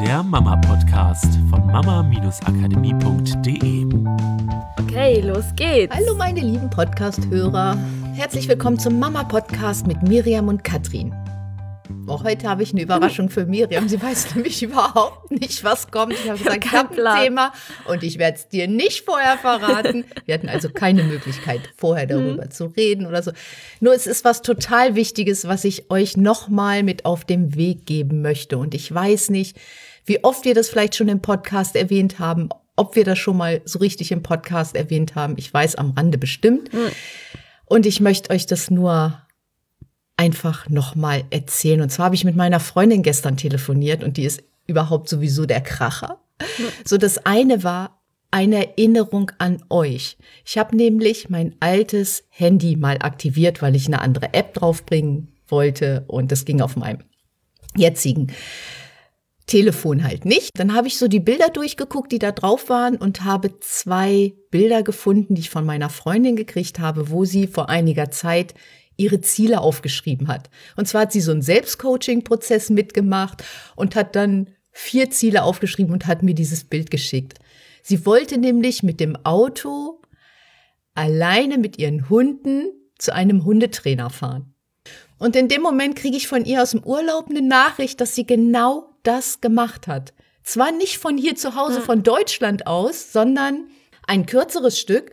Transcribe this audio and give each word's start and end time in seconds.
der 0.00 0.22
Mama-Podcast 0.22 1.38
von 1.48 1.66
mama-akademie.de. 1.66 3.86
Okay, 4.80 5.20
los 5.20 5.44
geht's. 5.56 5.94
Hallo 5.94 6.14
meine 6.14 6.40
lieben 6.40 6.68
Podcast-Hörer. 6.68 7.78
Herzlich 8.14 8.46
willkommen 8.46 8.78
zum 8.78 8.98
Mama-Podcast 8.98 9.86
mit 9.86 10.02
Miriam 10.02 10.48
und 10.48 10.64
Katrin. 10.64 11.14
Auch 12.08 12.24
heute 12.24 12.48
habe 12.48 12.62
ich 12.62 12.72
eine 12.72 12.82
Überraschung 12.82 13.30
für 13.30 13.46
Miriam. 13.46 13.88
Sie 13.88 14.00
weiß 14.00 14.34
nämlich 14.34 14.62
überhaupt 14.62 15.30
nicht, 15.30 15.64
was 15.64 15.90
kommt. 15.90 16.12
Ich 16.12 16.28
habe 16.28 16.38
gesagt, 16.38 16.64
ich 16.64 16.72
habe 16.72 17.04
ein 17.04 17.24
Thema 17.24 17.52
und 17.86 18.02
ich 18.02 18.18
werde 18.18 18.36
es 18.38 18.48
dir 18.48 18.68
nicht 18.68 19.04
vorher 19.04 19.38
verraten. 19.38 20.04
Wir 20.24 20.34
hatten 20.34 20.48
also 20.48 20.68
keine 20.70 21.02
Möglichkeit, 21.02 21.60
vorher 21.76 22.06
darüber 22.06 22.44
mhm. 22.44 22.50
zu 22.50 22.66
reden 22.66 23.06
oder 23.06 23.22
so. 23.22 23.32
Nur 23.80 23.94
es 23.94 24.06
ist 24.06 24.24
was 24.24 24.42
total 24.42 24.94
Wichtiges, 24.94 25.48
was 25.48 25.64
ich 25.64 25.90
euch 25.90 26.16
nochmal 26.16 26.82
mit 26.82 27.04
auf 27.04 27.24
den 27.24 27.56
Weg 27.56 27.86
geben 27.86 28.22
möchte. 28.22 28.58
Und 28.58 28.74
ich 28.74 28.92
weiß 28.92 29.30
nicht, 29.30 29.56
wie 30.04 30.22
oft 30.22 30.44
wir 30.44 30.54
das 30.54 30.68
vielleicht 30.68 30.94
schon 30.94 31.08
im 31.08 31.20
Podcast 31.20 31.74
erwähnt 31.74 32.18
haben, 32.18 32.48
ob 32.76 32.94
wir 32.94 33.04
das 33.04 33.18
schon 33.18 33.36
mal 33.36 33.62
so 33.64 33.78
richtig 33.78 34.12
im 34.12 34.22
Podcast 34.22 34.76
erwähnt 34.76 35.14
haben. 35.14 35.34
Ich 35.38 35.52
weiß 35.52 35.76
am 35.76 35.92
Rande 35.92 36.18
bestimmt. 36.18 36.72
Mhm. 36.72 36.90
Und 37.64 37.86
ich 37.86 38.00
möchte 38.00 38.30
euch 38.30 38.46
das 38.46 38.70
nur 38.70 39.20
einfach 40.16 40.68
nochmal 40.68 41.24
erzählen. 41.30 41.80
Und 41.80 41.90
zwar 41.90 42.06
habe 42.06 42.14
ich 42.14 42.24
mit 42.24 42.36
meiner 42.36 42.60
Freundin 42.60 43.02
gestern 43.02 43.36
telefoniert 43.36 44.02
und 44.02 44.16
die 44.16 44.24
ist 44.24 44.42
überhaupt 44.66 45.08
sowieso 45.08 45.46
der 45.46 45.60
Kracher. 45.60 46.20
So, 46.84 46.98
das 46.98 47.24
eine 47.24 47.64
war 47.64 48.02
eine 48.30 48.68
Erinnerung 48.68 49.30
an 49.38 49.62
euch. 49.70 50.18
Ich 50.44 50.58
habe 50.58 50.76
nämlich 50.76 51.30
mein 51.30 51.54
altes 51.60 52.24
Handy 52.28 52.76
mal 52.76 52.98
aktiviert, 53.00 53.62
weil 53.62 53.76
ich 53.76 53.86
eine 53.86 54.00
andere 54.00 54.34
App 54.34 54.54
draufbringen 54.54 55.28
wollte 55.48 56.04
und 56.08 56.32
das 56.32 56.44
ging 56.44 56.60
auf 56.60 56.76
meinem 56.76 56.98
jetzigen 57.76 58.32
Telefon 59.46 60.02
halt 60.02 60.24
nicht. 60.24 60.50
Dann 60.58 60.74
habe 60.74 60.88
ich 60.88 60.98
so 60.98 61.06
die 61.06 61.20
Bilder 61.20 61.50
durchgeguckt, 61.50 62.10
die 62.10 62.18
da 62.18 62.32
drauf 62.32 62.68
waren 62.68 62.96
und 62.96 63.22
habe 63.22 63.60
zwei 63.60 64.34
Bilder 64.50 64.82
gefunden, 64.82 65.36
die 65.36 65.42
ich 65.42 65.50
von 65.50 65.64
meiner 65.64 65.88
Freundin 65.88 66.34
gekriegt 66.34 66.80
habe, 66.80 67.10
wo 67.10 67.24
sie 67.24 67.46
vor 67.46 67.70
einiger 67.70 68.10
Zeit 68.10 68.54
ihre 68.96 69.20
Ziele 69.20 69.60
aufgeschrieben 69.60 70.28
hat. 70.28 70.50
Und 70.76 70.88
zwar 70.88 71.02
hat 71.02 71.12
sie 71.12 71.20
so 71.20 71.32
einen 71.32 71.42
Selbstcoaching-Prozess 71.42 72.70
mitgemacht 72.70 73.44
und 73.74 73.94
hat 73.94 74.16
dann 74.16 74.48
vier 74.72 75.10
Ziele 75.10 75.42
aufgeschrieben 75.42 75.92
und 75.92 76.06
hat 76.06 76.22
mir 76.22 76.34
dieses 76.34 76.64
Bild 76.64 76.90
geschickt. 76.90 77.38
Sie 77.82 78.04
wollte 78.04 78.38
nämlich 78.38 78.82
mit 78.82 79.00
dem 79.00 79.16
Auto 79.24 80.00
alleine 80.94 81.58
mit 81.58 81.78
ihren 81.78 82.08
Hunden 82.08 82.72
zu 82.98 83.14
einem 83.14 83.44
Hundetrainer 83.44 84.10
fahren. 84.10 84.54
Und 85.18 85.36
in 85.36 85.48
dem 85.48 85.62
Moment 85.62 85.96
kriege 85.96 86.16
ich 86.16 86.28
von 86.28 86.44
ihr 86.44 86.62
aus 86.62 86.72
dem 86.72 86.82
Urlaub 86.82 87.30
eine 87.30 87.42
Nachricht, 87.42 88.00
dass 88.00 88.14
sie 88.14 88.26
genau 88.26 88.94
das 89.02 89.40
gemacht 89.40 89.86
hat. 89.86 90.12
Zwar 90.42 90.72
nicht 90.72 90.98
von 90.98 91.16
hier 91.16 91.36
zu 91.36 91.54
Hause, 91.54 91.80
von 91.80 92.02
Deutschland 92.02 92.66
aus, 92.66 93.12
sondern 93.12 93.68
ein 94.06 94.26
kürzeres 94.26 94.78
Stück, 94.78 95.10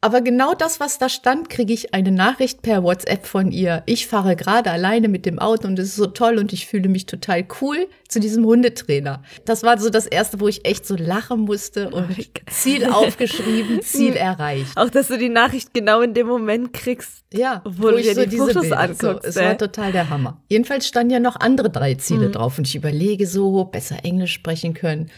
aber 0.00 0.20
genau 0.20 0.54
das, 0.54 0.78
was 0.78 0.98
da 0.98 1.08
stand, 1.08 1.50
kriege 1.50 1.72
ich 1.72 1.92
eine 1.92 2.12
Nachricht 2.12 2.62
per 2.62 2.84
WhatsApp 2.84 3.26
von 3.26 3.50
ihr. 3.50 3.82
Ich 3.86 4.06
fahre 4.06 4.36
gerade 4.36 4.70
alleine 4.70 5.08
mit 5.08 5.26
dem 5.26 5.40
Auto 5.40 5.66
und 5.66 5.76
es 5.78 5.88
ist 5.88 5.96
so 5.96 6.06
toll 6.06 6.38
und 6.38 6.52
ich 6.52 6.66
fühle 6.66 6.88
mich 6.88 7.06
total 7.06 7.44
cool 7.60 7.88
zu 8.08 8.20
diesem 8.20 8.44
Hundetrainer. 8.44 9.24
Das 9.44 9.64
war 9.64 9.76
so 9.78 9.90
das 9.90 10.06
erste, 10.06 10.38
wo 10.38 10.46
ich 10.46 10.64
echt 10.64 10.86
so 10.86 10.94
lachen 10.94 11.40
musste 11.40 11.90
und 11.90 12.16
oh 12.16 12.22
Ziel 12.48 12.86
aufgeschrieben, 12.86 13.82
Ziel 13.82 14.14
erreicht. 14.14 14.76
Auch, 14.76 14.88
dass 14.88 15.08
du 15.08 15.18
die 15.18 15.30
Nachricht 15.30 15.74
genau 15.74 16.00
in 16.00 16.14
dem 16.14 16.28
Moment 16.28 16.72
kriegst. 16.72 17.24
Ja, 17.32 17.62
wo 17.64 17.88
ich 17.90 18.14
dir 18.14 18.26
die 18.26 18.36
so 18.36 18.46
Fotos 18.46 18.70
anguckst. 18.70 19.00
So, 19.00 19.28
es 19.28 19.36
war 19.36 19.58
total 19.58 19.90
der 19.90 20.08
Hammer. 20.08 20.40
Jedenfalls 20.48 20.86
standen 20.86 21.12
ja 21.12 21.18
noch 21.18 21.40
andere 21.40 21.70
drei 21.70 21.94
Ziele 21.94 22.28
mhm. 22.28 22.32
drauf 22.32 22.56
und 22.56 22.68
ich 22.68 22.76
überlege 22.76 23.26
so, 23.26 23.64
besser 23.64 24.04
Englisch 24.04 24.32
sprechen 24.32 24.74
können 24.74 25.10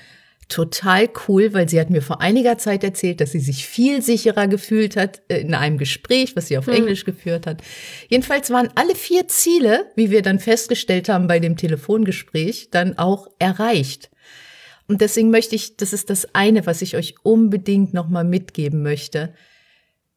total 0.51 1.09
cool, 1.27 1.55
weil 1.55 1.69
sie 1.69 1.81
hat 1.81 1.89
mir 1.89 2.03
vor 2.03 2.21
einiger 2.21 2.59
Zeit 2.59 2.85
erzählt, 2.85 3.21
dass 3.21 3.33
sie 3.33 3.41
sich 3.41 3.67
viel 3.67 4.03
sicherer 4.03 4.49
gefühlt 4.49 4.97
hat 4.97 5.23
äh, 5.29 5.39
in 5.39 5.55
einem 5.55 5.79
Gespräch, 5.79 6.37
was 6.37 6.49
sie 6.49 6.59
auf 6.59 6.67
hm. 6.67 6.75
Englisch 6.75 7.05
geführt 7.05 7.47
hat. 7.47 7.63
Jedenfalls 8.09 8.51
waren 8.51 8.69
alle 8.75 8.95
vier 8.95 9.29
Ziele, 9.29 9.91
wie 9.97 10.11
wir 10.11 10.21
dann 10.23 10.39
festgestellt 10.39 11.09
haben 11.09 11.29
bei 11.29 11.39
dem 11.39 11.57
Telefongespräch, 11.57 12.69
dann 12.71 12.99
auch 12.99 13.29
erreicht. 13.39 14.11
Und 14.89 15.01
deswegen 15.01 15.31
möchte 15.31 15.55
ich, 15.55 15.77
das 15.77 15.93
ist 15.93 16.11
das 16.11 16.35
eine, 16.35 16.67
was 16.67 16.83
ich 16.83 16.97
euch 16.97 17.15
unbedingt 17.23 17.95
nochmal 17.95 18.25
mitgeben 18.25 18.83
möchte. 18.83 19.33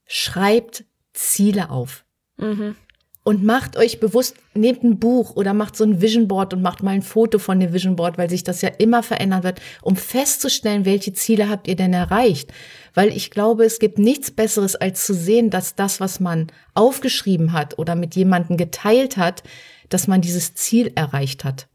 Schreibt 0.05 0.83
Ziele 1.13 1.69
auf. 1.69 2.03
Mhm 2.37 2.75
und 3.23 3.43
macht 3.43 3.77
euch 3.77 3.99
bewusst, 3.99 4.35
nehmt 4.53 4.83
ein 4.83 4.99
Buch 4.99 5.35
oder 5.35 5.53
macht 5.53 5.77
so 5.77 5.83
ein 5.83 6.01
Vision 6.01 6.27
Board 6.27 6.53
und 6.53 6.61
macht 6.61 6.83
mal 6.83 6.91
ein 6.91 7.01
Foto 7.01 7.39
von 7.39 7.59
dem 7.59 7.73
Vision 7.73 7.95
Board, 7.95 8.17
weil 8.17 8.29
sich 8.29 8.43
das 8.43 8.61
ja 8.61 8.69
immer 8.69 9.01
verändern 9.01 9.43
wird, 9.43 9.61
um 9.81 9.95
festzustellen, 9.95 10.85
welche 10.85 11.13
Ziele 11.13 11.49
habt 11.49 11.67
ihr 11.67 11.75
denn 11.75 11.93
erreicht. 11.93 12.51
Weil 12.93 13.09
ich 13.09 13.31
glaube, 13.31 13.63
es 13.63 13.79
gibt 13.79 13.97
nichts 13.97 14.29
Besseres, 14.29 14.75
als 14.75 15.05
zu 15.05 15.13
sehen, 15.13 15.49
dass 15.49 15.75
das, 15.75 15.99
was 15.99 16.19
man 16.19 16.47
aufgeschrieben 16.73 17.53
hat 17.53 17.79
oder 17.79 17.95
mit 17.95 18.15
jemandem 18.15 18.57
geteilt 18.57 19.17
hat, 19.17 19.43
dass 19.89 20.07
man 20.07 20.21
dieses 20.21 20.53
Ziel 20.55 20.91
erreicht 20.95 21.43
hat. 21.43 21.67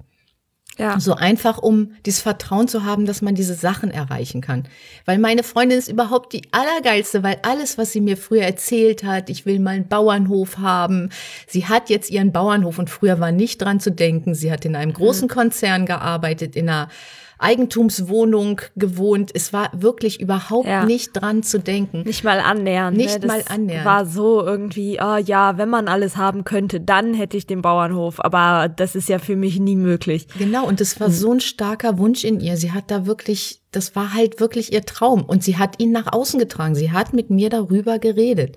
Ja. 0.79 1.01
So 1.01 1.15
einfach, 1.15 1.59
um 1.59 1.93
dieses 2.07 2.21
Vertrauen 2.21 2.69
zu 2.69 2.85
haben, 2.85 3.05
dass 3.05 3.21
man 3.21 3.35
diese 3.35 3.55
Sachen 3.55 3.91
erreichen 3.91 4.41
kann. 4.41 4.63
Weil 5.05 5.19
meine 5.19 5.43
Freundin 5.43 5.77
ist 5.77 5.89
überhaupt 5.89 6.33
die 6.33 6.43
allergeilste, 6.53 7.25
weil 7.25 7.39
alles, 7.43 7.79
was 7.79 7.91
sie 7.91 8.01
mir 8.01 8.17
früher 8.17 8.43
erzählt 8.43 9.03
hat, 9.03 9.29
ich 9.29 9.45
will 9.45 9.59
mal 9.59 9.71
einen 9.71 9.89
Bauernhof 9.89 10.59
haben. 10.59 11.11
Sie 11.49 11.67
hat 11.67 11.91
jetzt 11.91 12.11
ihren 12.11 12.31
Bauernhof 12.31 12.79
und 12.79 12.91
früher 12.91 13.19
war 13.19 13.33
nicht 13.33 13.61
dran 13.61 13.81
zu 13.81 13.91
denken. 13.91 14.37
Sie 14.37 14.53
hat 14.53 14.65
in 14.65 14.77
einem 14.77 14.93
großen 14.93 15.27
mhm. 15.27 15.33
Konzern 15.33 15.85
gearbeitet, 15.85 16.55
in 16.55 16.69
einer 16.69 16.89
Eigentumswohnung 17.39 18.61
gewohnt. 18.77 19.31
Es 19.33 19.53
war 19.53 19.71
wirklich 19.73 20.21
überhaupt 20.21 20.69
ja. 20.69 20.85
nicht 20.85 21.13
dran 21.13 21.43
zu 21.43 21.61
denken. 21.61 22.03
Nicht 22.03 22.25
mal 22.25 22.41
annähernd. 22.41 22.97
Ne? 22.97 23.05
Nicht 23.05 23.21
ne? 23.21 23.27
mal 23.27 23.43
annähernd. 23.49 23.85
War 23.85 24.07
so 24.07 24.45
irgendwie, 24.45 24.99
oh 25.01 25.17
ja, 25.17 25.57
wenn 25.57 25.69
man 25.69 25.89
alles 25.89 26.17
haben 26.17 26.45
könnte, 26.45 26.81
dann 26.81 27.15
hätte 27.15 27.37
ich 27.37 27.47
den 27.47 27.63
Bauernhof. 27.63 28.25
Aber 28.25 28.69
das 28.69 28.95
ist 28.97 29.09
ja 29.09 29.19
für 29.19 29.37
mich 29.37 29.61
nie 29.61 29.77
möglich. 29.77 30.27
Genau, 30.37 30.67
und 30.67 30.81
das 30.81 30.99
war 31.01 31.11
so 31.11 31.33
ein 31.33 31.41
starker 31.41 31.99
Wunsch 31.99 32.25
in 32.25 32.41
ihr. 32.41 32.57
Sie 32.57 32.73
hat 32.73 32.91
da 32.91 33.07
wirklich, 33.07 33.63
das 33.71 33.95
war 33.95 34.15
halt 34.15 34.41
wirklich 34.41 34.73
ihr 34.73 34.85
Traum. 34.85 35.23
Und 35.23 35.45
sie 35.45 35.57
hat 35.57 35.81
ihn 35.81 35.93
nach 35.93 36.13
außen 36.13 36.41
getragen. 36.41 36.75
Sie 36.75 36.91
hat 36.91 37.13
mit 37.13 37.31
mir 37.31 37.51
darüber 37.51 37.99
geredet. 37.99 38.57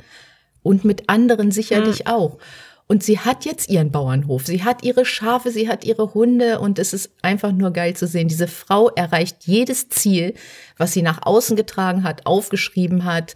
Und 0.64 0.86
mit 0.86 1.10
anderen 1.10 1.52
sicherlich 1.52 2.06
mhm. 2.06 2.12
auch. 2.12 2.38
Und 2.92 3.04
sie 3.04 3.20
hat 3.20 3.46
jetzt 3.46 3.70
ihren 3.70 3.90
Bauernhof, 3.90 4.46
sie 4.46 4.66
hat 4.66 4.84
ihre 4.84 5.06
Schafe, 5.06 5.50
sie 5.50 5.70
hat 5.70 5.86
ihre 5.86 6.14
Hunde 6.14 6.60
und 6.60 6.78
es 6.78 6.92
ist 6.92 7.10
einfach 7.22 7.54
nur 7.54 7.72
geil 7.72 7.96
zu 7.96 8.06
sehen. 8.06 8.28
Diese 8.28 8.50
Frau 8.50 8.90
erreicht 8.90 9.46
jedes 9.46 9.88
Ziel, 9.88 10.34
was 10.76 10.92
sie 10.92 11.02
nach 11.02 11.26
außen 11.26 11.56
getragen 11.56 12.04
hat, 12.04 12.26
aufgeschrieben 12.26 13.06
hat, 13.06 13.36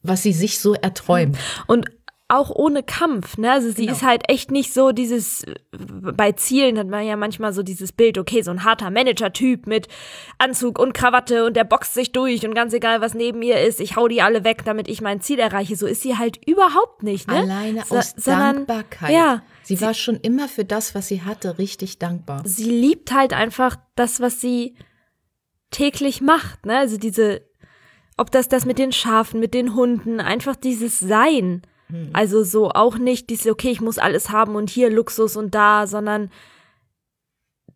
was 0.00 0.22
sie 0.22 0.32
sich 0.32 0.58
so 0.58 0.72
erträumt. 0.72 1.36
Und 1.66 1.90
auch 2.28 2.50
ohne 2.50 2.82
Kampf, 2.82 3.38
ne? 3.38 3.50
Also 3.50 3.70
sie 3.70 3.86
genau. 3.86 3.92
ist 3.92 4.02
halt 4.02 4.28
echt 4.28 4.50
nicht 4.50 4.74
so 4.74 4.92
dieses, 4.92 5.46
bei 5.72 6.32
Zielen 6.32 6.78
hat 6.78 6.86
man 6.86 7.06
ja 7.06 7.16
manchmal 7.16 7.54
so 7.54 7.62
dieses 7.62 7.90
Bild, 7.92 8.18
okay, 8.18 8.42
so 8.42 8.50
ein 8.50 8.64
harter 8.64 8.90
Manager-Typ 8.90 9.66
mit 9.66 9.88
Anzug 10.36 10.78
und 10.78 10.92
Krawatte 10.92 11.46
und 11.46 11.56
der 11.56 11.64
boxt 11.64 11.94
sich 11.94 12.12
durch 12.12 12.44
und 12.46 12.54
ganz 12.54 12.74
egal, 12.74 13.00
was 13.00 13.14
neben 13.14 13.40
ihr 13.40 13.58
ist, 13.62 13.80
ich 13.80 13.96
hau 13.96 14.08
die 14.08 14.20
alle 14.20 14.44
weg, 14.44 14.62
damit 14.66 14.88
ich 14.88 15.00
mein 15.00 15.22
Ziel 15.22 15.38
erreiche. 15.38 15.74
So 15.74 15.86
ist 15.86 16.02
sie 16.02 16.18
halt 16.18 16.38
überhaupt 16.46 17.02
nicht, 17.02 17.28
ne? 17.28 17.36
Alleine 17.36 17.84
so, 17.86 17.96
aus 17.96 18.12
sondern, 18.14 18.56
Dankbarkeit. 18.56 19.10
Ja. 19.10 19.42
Sie, 19.62 19.76
sie 19.76 19.84
war 19.84 19.94
schon 19.94 20.16
immer 20.16 20.48
für 20.48 20.66
das, 20.66 20.94
was 20.94 21.08
sie 21.08 21.22
hatte, 21.22 21.56
richtig 21.56 21.98
dankbar. 21.98 22.42
Sie 22.44 22.70
liebt 22.70 23.10
halt 23.10 23.32
einfach 23.32 23.76
das, 23.96 24.20
was 24.20 24.38
sie 24.38 24.76
täglich 25.70 26.20
macht, 26.20 26.66
ne? 26.66 26.76
Also 26.76 26.98
diese, 26.98 27.40
ob 28.18 28.30
das 28.30 28.48
das 28.48 28.66
mit 28.66 28.78
den 28.78 28.92
Schafen, 28.92 29.40
mit 29.40 29.54
den 29.54 29.74
Hunden, 29.74 30.20
einfach 30.20 30.56
dieses 30.56 30.98
Sein. 30.98 31.62
Hm. 31.88 32.10
Also 32.12 32.44
so 32.44 32.70
auch 32.70 32.98
nicht 32.98 33.30
diese, 33.30 33.50
okay, 33.50 33.70
ich 33.70 33.80
muss 33.80 33.98
alles 33.98 34.30
haben 34.30 34.54
und 34.54 34.70
hier 34.70 34.90
Luxus 34.90 35.36
und 35.36 35.54
da, 35.54 35.86
sondern 35.86 36.30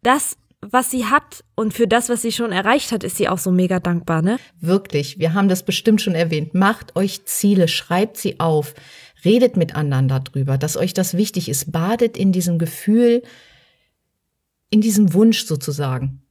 das, 0.03 0.37
was 0.61 0.91
sie 0.91 1.07
hat 1.07 1.45
und 1.55 1.75
für 1.75 1.87
das, 1.89 2.09
was 2.09 2.23
sie 2.23 2.33
schon 2.33 2.53
erreicht 2.53 2.93
hat, 2.93 3.05
ist 3.05 3.17
sie 3.17 3.29
auch 3.29 3.39
so 3.39 3.51
mega 3.51 3.81
dankbar, 3.81 4.23
ne? 4.23 4.39
Wirklich, 4.61 5.19
wir 5.19 5.35
haben 5.35 5.49
das 5.49 5.65
bestimmt 5.65 6.01
schon 6.01 6.15
erwähnt. 6.15 6.55
Macht 6.55 6.97
euch 6.97 7.25
Ziele, 7.25 7.69
schreibt 7.69 8.17
sie 8.17 8.39
auf, 8.39 8.75
redet 9.25 9.57
mit 9.57 9.75
anderen 9.75 10.09
darüber, 10.09 10.59
dass 10.59 10.77
euch 10.77 10.95
das 10.95 11.17
wichtig 11.17 11.49
ist. 11.49 11.73
Badet 11.73 12.17
in 12.17 12.33
diesem 12.33 12.59
Gefühl, 12.59 13.23
in 14.71 14.81
diesem 14.81 15.15
Wunsch 15.15 15.45
sozusagen. 15.45 16.23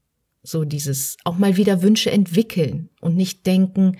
So 0.44 0.66
dieses 0.66 1.18
auch 1.24 1.38
mal 1.38 1.57
wieder 1.57 1.81
Wünsche 1.81 2.12
entwickeln 2.12 2.89
und 3.00 3.16
nicht 3.16 3.45
denken, 3.45 3.98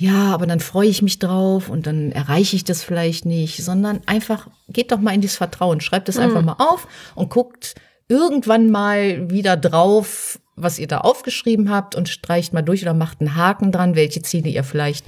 ja, 0.00 0.32
aber 0.32 0.46
dann 0.46 0.60
freue 0.60 0.88
ich 0.88 1.02
mich 1.02 1.18
drauf 1.18 1.68
und 1.68 1.86
dann 1.86 2.10
erreiche 2.10 2.56
ich 2.56 2.64
das 2.64 2.82
vielleicht 2.82 3.26
nicht, 3.26 3.62
sondern 3.62 4.00
einfach 4.06 4.48
geht 4.70 4.92
doch 4.92 4.98
mal 4.98 5.14
in 5.14 5.20
dieses 5.20 5.36
Vertrauen, 5.36 5.82
schreibt 5.82 6.08
es 6.08 6.16
mhm. 6.16 6.22
einfach 6.22 6.42
mal 6.42 6.56
auf 6.58 6.88
und 7.14 7.28
guckt 7.28 7.74
irgendwann 8.08 8.70
mal 8.70 9.30
wieder 9.30 9.58
drauf, 9.58 10.40
was 10.56 10.78
ihr 10.78 10.86
da 10.86 11.02
aufgeschrieben 11.02 11.70
habt 11.70 11.94
und 11.94 12.08
streicht 12.08 12.54
mal 12.54 12.62
durch 12.62 12.80
oder 12.80 12.94
macht 12.94 13.20
einen 13.20 13.36
Haken 13.36 13.72
dran, 13.72 13.94
welche 13.94 14.22
Ziele 14.22 14.48
ihr 14.48 14.64
vielleicht 14.64 15.04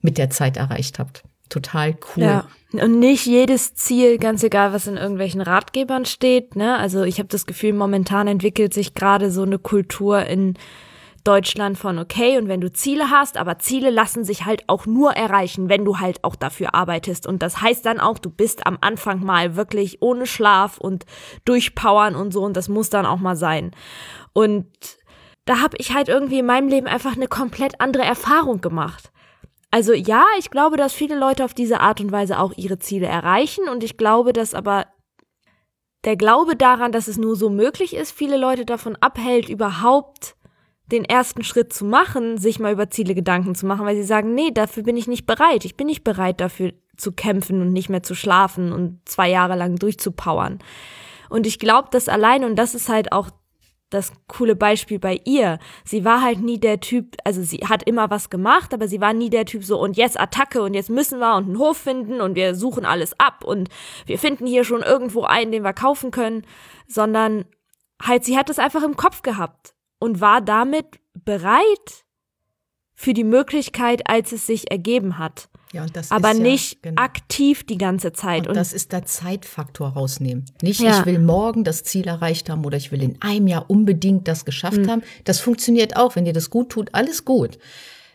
mit 0.00 0.18
der 0.18 0.30
Zeit 0.30 0.56
erreicht 0.56 0.98
habt. 0.98 1.22
total 1.48 1.94
cool. 2.16 2.24
Ja. 2.24 2.48
Und 2.72 2.98
nicht 2.98 3.26
jedes 3.26 3.74
Ziel, 3.74 4.18
ganz 4.18 4.42
egal, 4.42 4.72
was 4.72 4.88
in 4.88 4.96
irgendwelchen 4.96 5.42
Ratgebern 5.42 6.06
steht. 6.06 6.56
Ne? 6.56 6.76
Also 6.76 7.04
ich 7.04 7.20
habe 7.20 7.28
das 7.28 7.46
Gefühl, 7.46 7.72
momentan 7.72 8.26
entwickelt 8.26 8.74
sich 8.74 8.94
gerade 8.94 9.30
so 9.30 9.42
eine 9.42 9.60
Kultur 9.60 10.26
in 10.26 10.54
Deutschland 11.24 11.78
von 11.78 11.98
okay 11.98 12.36
und 12.36 12.48
wenn 12.48 12.60
du 12.60 12.70
Ziele 12.70 13.10
hast, 13.10 13.38
aber 13.38 13.58
Ziele 13.58 13.88
lassen 13.88 14.24
sich 14.24 14.44
halt 14.44 14.64
auch 14.68 14.84
nur 14.84 15.12
erreichen, 15.12 15.70
wenn 15.70 15.84
du 15.84 15.98
halt 15.98 16.22
auch 16.22 16.36
dafür 16.36 16.74
arbeitest. 16.74 17.26
Und 17.26 17.42
das 17.42 17.62
heißt 17.62 17.86
dann 17.86 17.98
auch, 17.98 18.18
du 18.18 18.28
bist 18.28 18.66
am 18.66 18.76
Anfang 18.82 19.24
mal 19.24 19.56
wirklich 19.56 20.02
ohne 20.02 20.26
Schlaf 20.26 20.76
und 20.78 21.06
durchpowern 21.46 22.14
und 22.14 22.32
so 22.32 22.42
und 22.44 22.56
das 22.56 22.68
muss 22.68 22.90
dann 22.90 23.06
auch 23.06 23.18
mal 23.18 23.36
sein. 23.36 23.70
Und 24.34 24.66
da 25.46 25.60
habe 25.60 25.76
ich 25.78 25.94
halt 25.94 26.08
irgendwie 26.08 26.40
in 26.40 26.46
meinem 26.46 26.68
Leben 26.68 26.86
einfach 26.86 27.16
eine 27.16 27.28
komplett 27.28 27.80
andere 27.80 28.04
Erfahrung 28.04 28.60
gemacht. 28.60 29.10
Also 29.70 29.92
ja, 29.92 30.24
ich 30.38 30.50
glaube, 30.50 30.76
dass 30.76 30.92
viele 30.92 31.18
Leute 31.18 31.44
auf 31.44 31.54
diese 31.54 31.80
Art 31.80 32.00
und 32.00 32.12
Weise 32.12 32.38
auch 32.38 32.52
ihre 32.56 32.78
Ziele 32.78 33.06
erreichen 33.06 33.68
und 33.68 33.82
ich 33.82 33.96
glaube, 33.96 34.32
dass 34.32 34.54
aber 34.54 34.86
der 36.04 36.16
Glaube 36.16 36.54
daran, 36.54 36.92
dass 36.92 37.08
es 37.08 37.16
nur 37.16 37.34
so 37.34 37.48
möglich 37.48 37.96
ist, 37.96 38.12
viele 38.12 38.36
Leute 38.36 38.66
davon 38.66 38.96
abhält, 39.00 39.48
überhaupt 39.48 40.36
den 40.92 41.04
ersten 41.04 41.42
Schritt 41.42 41.72
zu 41.72 41.84
machen, 41.84 42.36
sich 42.38 42.58
mal 42.58 42.72
über 42.72 42.90
Ziele 42.90 43.14
Gedanken 43.14 43.54
zu 43.54 43.66
machen, 43.66 43.86
weil 43.86 43.96
sie 43.96 44.02
sagen, 44.02 44.34
nee, 44.34 44.50
dafür 44.52 44.82
bin 44.82 44.96
ich 44.96 45.06
nicht 45.06 45.26
bereit. 45.26 45.64
Ich 45.64 45.76
bin 45.76 45.86
nicht 45.86 46.04
bereit 46.04 46.40
dafür 46.40 46.72
zu 46.96 47.12
kämpfen 47.12 47.60
und 47.60 47.72
nicht 47.72 47.88
mehr 47.88 48.02
zu 48.02 48.14
schlafen 48.14 48.72
und 48.72 49.00
zwei 49.04 49.30
Jahre 49.30 49.56
lang 49.56 49.76
durchzupowern. 49.76 50.58
Und 51.30 51.46
ich 51.46 51.58
glaube, 51.58 51.88
dass 51.90 52.08
allein, 52.08 52.44
und 52.44 52.56
das 52.56 52.74
ist 52.74 52.88
halt 52.88 53.12
auch 53.12 53.30
das 53.90 54.12
coole 54.26 54.56
Beispiel 54.56 54.98
bei 54.98 55.20
ihr. 55.24 55.58
Sie 55.84 56.04
war 56.04 56.20
halt 56.20 56.40
nie 56.40 56.58
der 56.58 56.80
Typ, 56.80 57.16
also 57.24 57.42
sie 57.42 57.58
hat 57.58 57.84
immer 57.84 58.10
was 58.10 58.28
gemacht, 58.28 58.74
aber 58.74 58.88
sie 58.88 59.00
war 59.00 59.12
nie 59.12 59.30
der 59.30 59.46
Typ 59.46 59.64
so 59.64 59.80
und 59.80 59.96
jetzt 59.96 60.18
Attacke 60.18 60.62
und 60.62 60.74
jetzt 60.74 60.90
müssen 60.90 61.20
wir 61.20 61.36
und 61.36 61.46
einen 61.46 61.58
Hof 61.58 61.76
finden 61.76 62.20
und 62.20 62.34
wir 62.34 62.54
suchen 62.54 62.84
alles 62.84 63.18
ab 63.20 63.44
und 63.44 63.68
wir 64.06 64.18
finden 64.18 64.46
hier 64.46 64.64
schon 64.64 64.82
irgendwo 64.82 65.22
einen, 65.22 65.52
den 65.52 65.62
wir 65.62 65.72
kaufen 65.72 66.10
können, 66.10 66.42
sondern 66.88 67.44
halt 68.02 68.24
sie 68.24 68.36
hat 68.36 68.50
es 68.50 68.58
einfach 68.58 68.82
im 68.82 68.96
Kopf 68.96 69.22
gehabt 69.22 69.74
und 69.98 70.20
war 70.20 70.40
damit 70.40 70.86
bereit 71.24 72.04
für 72.94 73.12
die 73.12 73.24
Möglichkeit, 73.24 74.08
als 74.08 74.32
es 74.32 74.46
sich 74.46 74.70
ergeben 74.70 75.18
hat. 75.18 75.48
Ja, 75.72 75.82
und 75.82 75.96
das 75.96 76.12
aber 76.12 76.30
ist 76.30 76.36
ja, 76.38 76.42
nicht 76.44 76.82
genau. 76.84 77.02
aktiv 77.02 77.64
die 77.64 77.78
ganze 77.78 78.12
Zeit. 78.12 78.42
Und, 78.42 78.50
Und, 78.50 78.56
das 78.56 78.72
ist 78.72 78.92
der 78.92 79.04
Zeitfaktor 79.04 79.88
rausnehmen. 79.88 80.44
Nicht, 80.62 80.80
Ja. 80.80 81.00
ich 81.00 81.06
will 81.06 81.18
morgen 81.18 81.64
das 81.64 81.82
Ziel 81.82 82.06
erreicht 82.06 82.48
haben 82.48 82.64
oder 82.64 82.76
ich 82.76 82.92
will 82.92 83.02
in 83.02 83.20
einem 83.20 83.48
Jahr 83.48 83.68
unbedingt 83.68 84.28
das 84.28 84.44
geschafft 84.44 84.76
Mhm. 84.78 84.90
haben. 84.90 85.02
Das 85.24 85.40
funktioniert 85.40 85.96
auch. 85.96 86.14
Wenn 86.14 86.24
dir 86.24 86.32
das 86.32 86.50
gut 86.50 86.70
tut, 86.70 86.90
alles 86.94 87.24
gut. 87.24 87.58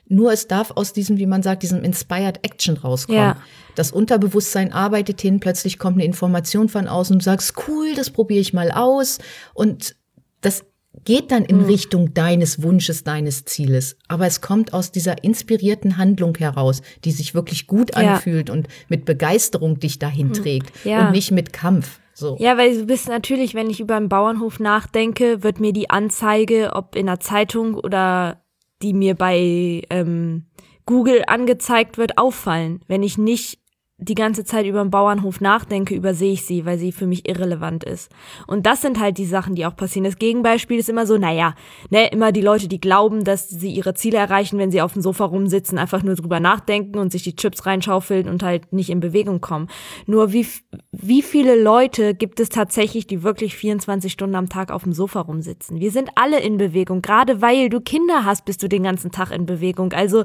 Nur 0.07 0.31
es 0.31 0.47
darf 0.47 0.71
aus 0.71 0.93
diesem, 0.93 1.17
wie 1.17 1.27
man 1.27 1.43
sagt, 1.43 1.61
diesem 1.61 1.83
Inspired 1.83 2.39
Action 2.43 2.77
rauskommen. 2.77 3.19
Ja. 3.21 3.37
Das 3.75 3.91
Unterbewusstsein 3.91 4.71
arbeitet 4.71 5.19
hin, 5.21 5.41
plötzlich 5.41 5.77
kommt 5.77 5.97
eine 5.97 6.05
Information 6.05 6.69
von 6.69 6.87
außen 6.87 7.13
und 7.15 7.19
du 7.21 7.25
sagst, 7.25 7.53
cool, 7.67 7.93
das 7.93 8.09
probiere 8.09 8.39
ich 8.39 8.53
mal 8.53 8.71
aus. 8.71 9.19
Und 9.53 9.97
das 10.41 10.63
geht 11.05 11.31
dann 11.31 11.45
in 11.45 11.61
Richtung 11.61 12.13
deines 12.13 12.61
Wunsches, 12.63 13.03
deines 13.03 13.45
Zieles. 13.45 13.95
Aber 14.07 14.25
es 14.25 14.41
kommt 14.41 14.73
aus 14.73 14.91
dieser 14.91 15.23
inspirierten 15.23 15.97
Handlung 15.97 16.35
heraus, 16.37 16.81
die 17.05 17.11
sich 17.11 17.33
wirklich 17.35 17.67
gut 17.67 17.91
Ja. 17.95 18.15
anfühlt 18.15 18.49
und 18.49 18.67
mit 18.89 19.05
Begeisterung 19.05 19.79
dich 19.79 19.99
dahin 19.99 20.33
trägt 20.33 20.71
Ja. 20.85 21.05
und 21.07 21.11
nicht 21.11 21.31
mit 21.31 21.53
Kampf. 21.53 21.99
So. 22.13 22.35
ja, 22.37 22.57
weil 22.57 22.77
du 22.77 22.85
bist 22.85 23.07
natürlich, 23.07 23.53
wenn 23.55 23.69
ich 23.69 23.79
über 23.79 23.95
einen 23.95 24.09
Bauernhof 24.09 24.59
nachdenke, 24.59 25.41
wird 25.41 25.61
mir 25.61 25.71
die 25.71 25.89
Anzeige, 25.89 26.71
ob 26.73 26.95
in 26.97 27.05
der 27.05 27.21
Zeitung 27.21 27.75
oder 27.75 28.43
die 28.81 28.93
mir 28.93 29.15
bei 29.15 29.83
ähm, 29.89 30.47
Google 30.85 31.23
angezeigt 31.27 31.97
wird, 31.97 32.17
auffallen. 32.17 32.81
Wenn 32.87 33.03
ich 33.03 33.17
nicht 33.17 33.59
die 33.99 34.15
ganze 34.15 34.45
Zeit 34.45 34.65
über 34.65 34.81
den 34.81 34.89
Bauernhof 34.89 35.41
nachdenke, 35.41 35.93
übersehe 35.93 36.31
ich 36.31 36.45
sie, 36.45 36.65
weil 36.65 36.77
sie 36.77 36.91
für 36.91 37.05
mich 37.05 37.27
irrelevant 37.27 37.83
ist. 37.83 38.09
Und 38.47 38.65
das 38.65 38.81
sind 38.81 38.99
halt 38.99 39.17
die 39.17 39.25
Sachen, 39.25 39.55
die 39.55 39.65
auch 39.65 39.75
passieren. 39.75 40.05
Das 40.05 40.17
Gegenbeispiel 40.17 40.79
ist 40.79 40.89
immer 40.89 41.05
so, 41.05 41.17
naja, 41.17 41.53
ne, 41.89 42.07
immer 42.07 42.31
die 42.31 42.41
Leute, 42.41 42.69
die 42.69 42.79
glauben, 42.79 43.25
dass 43.25 43.49
sie 43.49 43.71
ihre 43.71 43.93
Ziele 43.93 44.17
erreichen, 44.17 44.57
wenn 44.57 44.71
sie 44.71 44.81
auf 44.81 44.93
dem 44.93 45.01
Sofa 45.01 45.25
rumsitzen, 45.25 45.77
einfach 45.77 46.01
nur 46.01 46.15
drüber 46.15 46.39
nachdenken 46.39 46.97
und 46.97 47.11
sich 47.11 47.23
die 47.23 47.35
Chips 47.35 47.65
reinschaufeln 47.65 48.29
und 48.29 48.41
halt 48.41 48.71
nicht 48.71 48.89
in 48.89 49.01
Bewegung 49.01 49.41
kommen. 49.41 49.67
Nur 50.05 50.31
wie, 50.31 50.47
wie 50.91 51.21
viele 51.21 51.61
Leute 51.61 52.15
gibt 52.15 52.39
es 52.39 52.49
tatsächlich, 52.49 53.05
die 53.05 53.23
wirklich 53.23 53.55
24 53.55 54.11
Stunden 54.13 54.35
am 54.35 54.49
Tag 54.49 54.71
auf 54.71 54.83
dem 54.83 54.93
Sofa 54.93 55.21
rumsitzen? 55.21 55.79
Wir 55.79 55.91
sind 55.91 56.09
alle 56.15 56.39
in 56.39 56.57
Bewegung. 56.57 57.01
Gerade 57.01 57.41
weil 57.41 57.69
du 57.69 57.81
Kinder 57.81 58.23
hast, 58.23 58.45
bist 58.45 58.63
du 58.63 58.69
den 58.69 58.83
ganzen 58.83 59.11
Tag 59.11 59.31
in 59.31 59.45
Bewegung. 59.45 59.91
Also 59.91 60.23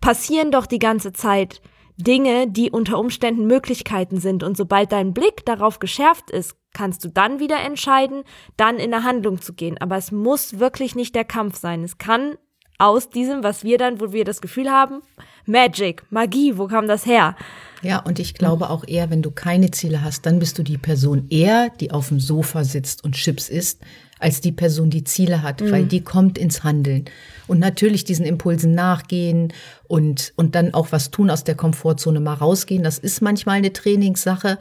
passieren 0.00 0.52
doch 0.52 0.66
die 0.66 0.78
ganze 0.78 1.12
Zeit 1.12 1.60
Dinge, 1.96 2.48
die 2.48 2.70
unter 2.70 2.98
Umständen 2.98 3.46
Möglichkeiten 3.46 4.18
sind. 4.18 4.42
Und 4.42 4.56
sobald 4.56 4.92
dein 4.92 5.14
Blick 5.14 5.44
darauf 5.46 5.78
geschärft 5.78 6.30
ist, 6.30 6.56
kannst 6.72 7.04
du 7.04 7.08
dann 7.08 7.40
wieder 7.40 7.58
entscheiden, 7.60 8.24
dann 8.56 8.76
in 8.76 8.92
eine 8.92 9.04
Handlung 9.04 9.40
zu 9.40 9.54
gehen. 9.54 9.78
Aber 9.80 9.96
es 9.96 10.12
muss 10.12 10.58
wirklich 10.58 10.94
nicht 10.94 11.14
der 11.14 11.24
Kampf 11.24 11.58
sein. 11.58 11.82
Es 11.82 11.98
kann 11.98 12.36
aus 12.78 13.08
diesem, 13.08 13.42
was 13.42 13.64
wir 13.64 13.78
dann, 13.78 14.00
wo 14.00 14.12
wir 14.12 14.24
das 14.24 14.40
Gefühl 14.40 14.70
haben, 14.70 15.00
Magic, 15.46 16.04
Magie, 16.10 16.58
wo 16.58 16.66
kam 16.66 16.86
das 16.86 17.06
her? 17.06 17.36
Ja, 17.82 17.98
und 17.98 18.18
ich 18.18 18.34
glaube 18.34 18.70
auch 18.70 18.84
eher, 18.86 19.10
wenn 19.10 19.22
du 19.22 19.30
keine 19.30 19.70
Ziele 19.70 20.02
hast, 20.02 20.24
dann 20.26 20.38
bist 20.38 20.58
du 20.58 20.62
die 20.62 20.78
Person 20.78 21.26
eher, 21.30 21.70
die 21.80 21.90
auf 21.90 22.08
dem 22.08 22.20
Sofa 22.20 22.64
sitzt 22.64 23.04
und 23.04 23.14
Chips 23.14 23.48
isst, 23.48 23.82
als 24.18 24.40
die 24.40 24.52
Person, 24.52 24.88
die 24.88 25.04
Ziele 25.04 25.42
hat, 25.42 25.60
weil 25.70 25.84
die 25.84 26.00
kommt 26.00 26.38
ins 26.38 26.64
Handeln. 26.64 27.04
Und 27.46 27.58
natürlich 27.58 28.04
diesen 28.04 28.24
Impulsen 28.24 28.72
nachgehen 28.72 29.52
und, 29.88 30.32
und 30.36 30.54
dann 30.54 30.72
auch 30.72 30.88
was 30.90 31.10
tun, 31.10 31.28
aus 31.28 31.44
der 31.44 31.54
Komfortzone 31.54 32.18
mal 32.20 32.32
rausgehen. 32.34 32.82
Das 32.82 32.98
ist 32.98 33.20
manchmal 33.20 33.56
eine 33.58 33.74
Trainingssache. 33.74 34.58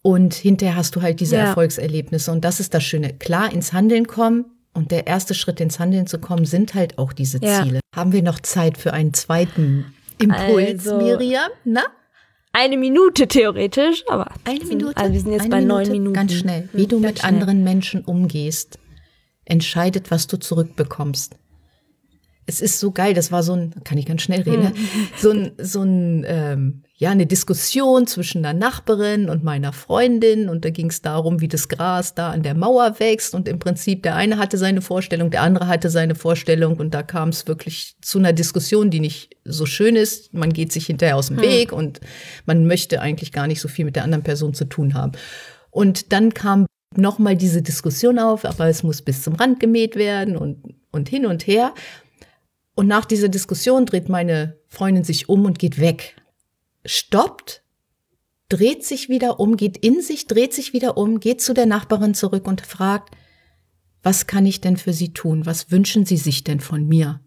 Und 0.00 0.34
hinterher 0.34 0.76
hast 0.76 0.94
du 0.94 1.02
halt 1.02 1.18
diese 1.18 1.34
Ja. 1.36 1.46
Erfolgserlebnisse. 1.46 2.30
Und 2.30 2.44
das 2.44 2.60
ist 2.60 2.72
das 2.72 2.84
Schöne. 2.84 3.14
Klar, 3.14 3.52
ins 3.52 3.72
Handeln 3.72 4.06
kommen. 4.06 4.44
Und 4.74 4.92
der 4.92 5.08
erste 5.08 5.34
Schritt 5.34 5.58
ins 5.60 5.80
Handeln 5.80 6.06
zu 6.06 6.18
kommen, 6.20 6.44
sind 6.44 6.74
halt 6.74 6.98
auch 6.98 7.12
diese 7.12 7.42
Ja. 7.42 7.64
Ziele. 7.64 7.80
Haben 7.96 8.12
wir 8.12 8.22
noch 8.22 8.38
Zeit 8.38 8.78
für 8.78 8.92
einen 8.92 9.12
zweiten 9.12 9.86
Impuls, 10.22 10.86
Also- 10.86 10.98
Miriam? 10.98 11.50
Na? 11.64 11.82
Eine 12.52 12.76
Minute 12.76 13.28
theoretisch, 13.28 14.04
aber 14.08 14.30
Eine 14.44 14.60
wir 14.60 14.66
sind- 14.66 14.78
Minute. 14.78 14.96
Also 14.96 15.12
wir 15.12 15.20
sind 15.20 15.32
jetzt 15.32 15.50
bei 15.50 15.60
neun 15.60 15.78
Minute, 15.82 15.90
Minuten. 15.92 16.14
Ganz 16.14 16.32
schnell. 16.34 16.68
Wie 16.72 16.86
du 16.86 16.96
ganz 17.00 17.12
mit 17.12 17.18
schnell. 17.20 17.32
anderen 17.32 17.62
Menschen 17.64 18.04
umgehst, 18.04 18.78
entscheidet, 19.44 20.10
was 20.10 20.26
du 20.26 20.38
zurückbekommst. 20.38 21.36
Es 22.48 22.62
ist 22.62 22.80
so 22.80 22.92
geil, 22.92 23.12
das 23.12 23.30
war 23.30 23.42
so 23.42 23.52
ein, 23.52 23.74
kann 23.84 23.98
ich 23.98 24.06
ganz 24.06 24.22
schnell 24.22 24.40
reden, 24.40 24.62
ne? 24.62 24.68
Hm. 24.70 25.08
so 25.18 25.30
ein, 25.30 25.52
so 25.58 25.82
ein, 25.82 26.24
ähm, 26.26 26.82
ja, 26.94 27.10
eine 27.10 27.26
Diskussion 27.26 28.06
zwischen 28.06 28.42
einer 28.42 28.58
Nachbarin 28.58 29.28
und 29.28 29.44
meiner 29.44 29.74
Freundin 29.74 30.48
und 30.48 30.64
da 30.64 30.70
ging 30.70 30.88
es 30.88 31.02
darum, 31.02 31.42
wie 31.42 31.48
das 31.48 31.68
Gras 31.68 32.14
da 32.14 32.30
an 32.30 32.42
der 32.42 32.54
Mauer 32.54 32.98
wächst 33.00 33.34
und 33.34 33.48
im 33.48 33.58
Prinzip 33.58 34.02
der 34.02 34.16
eine 34.16 34.38
hatte 34.38 34.56
seine 34.56 34.80
Vorstellung, 34.80 35.30
der 35.30 35.42
andere 35.42 35.66
hatte 35.66 35.90
seine 35.90 36.14
Vorstellung 36.14 36.78
und 36.78 36.94
da 36.94 37.02
kam 37.02 37.28
es 37.28 37.46
wirklich 37.46 37.96
zu 38.00 38.18
einer 38.18 38.32
Diskussion, 38.32 38.88
die 38.90 39.00
nicht 39.00 39.36
so 39.44 39.66
schön 39.66 39.94
ist. 39.94 40.32
Man 40.32 40.52
geht 40.52 40.72
sich 40.72 40.86
hinterher 40.86 41.16
aus 41.16 41.28
dem 41.28 41.36
Hm. 41.36 41.42
Weg 41.44 41.72
und 41.72 42.00
man 42.46 42.66
möchte 42.66 43.02
eigentlich 43.02 43.30
gar 43.30 43.46
nicht 43.46 43.60
so 43.60 43.68
viel 43.68 43.84
mit 43.84 43.94
der 43.94 44.04
anderen 44.04 44.24
Person 44.24 44.54
zu 44.54 44.64
tun 44.64 44.94
haben. 44.94 45.12
Und 45.70 46.12
dann 46.12 46.32
kam 46.32 46.66
nochmal 46.96 47.36
diese 47.36 47.62
Diskussion 47.62 48.18
auf, 48.18 48.44
aber 48.44 48.66
es 48.68 48.82
muss 48.82 49.02
bis 49.02 49.22
zum 49.22 49.34
Rand 49.34 49.60
gemäht 49.60 49.96
werden 49.96 50.36
und, 50.36 50.74
und 50.90 51.08
hin 51.08 51.26
und 51.26 51.46
her. 51.46 51.74
Und 52.78 52.86
nach 52.86 53.06
dieser 53.06 53.28
Diskussion 53.28 53.86
dreht 53.86 54.08
meine 54.08 54.56
Freundin 54.68 55.02
sich 55.02 55.28
um 55.28 55.46
und 55.46 55.58
geht 55.58 55.80
weg. 55.80 56.14
Stoppt, 56.84 57.64
dreht 58.48 58.84
sich 58.84 59.08
wieder 59.08 59.40
um, 59.40 59.56
geht 59.56 59.76
in 59.78 60.00
sich, 60.00 60.28
dreht 60.28 60.54
sich 60.54 60.72
wieder 60.72 60.96
um, 60.96 61.18
geht 61.18 61.40
zu 61.40 61.54
der 61.54 61.66
Nachbarin 61.66 62.14
zurück 62.14 62.46
und 62.46 62.60
fragt, 62.60 63.16
was 64.04 64.28
kann 64.28 64.46
ich 64.46 64.60
denn 64.60 64.76
für 64.76 64.92
Sie 64.92 65.12
tun? 65.12 65.44
Was 65.44 65.72
wünschen 65.72 66.06
Sie 66.06 66.18
sich 66.18 66.44
denn 66.44 66.60
von 66.60 66.86
mir? 66.86 67.18